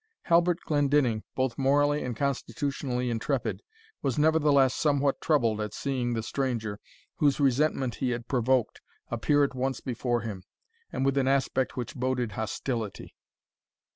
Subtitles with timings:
[0.23, 3.61] Halbert Glendinning, both morally and constitutionally intrepid,
[4.01, 6.79] was nevertheless somewhat troubled at seeing the stranger,
[7.17, 10.43] whose resentment he had provoked, appear at once before him,
[10.91, 13.13] and with an aspect which boded hostility.